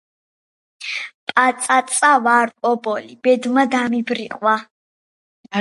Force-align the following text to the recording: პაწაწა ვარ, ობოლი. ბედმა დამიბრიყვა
პაწაწა 1.31 2.09
ვარ, 2.29 2.53
ობოლი. 2.71 3.13
ბედმა 3.29 3.67
დამიბრიყვა 3.77 4.57